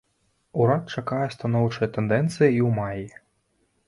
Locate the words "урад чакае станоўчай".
0.61-1.89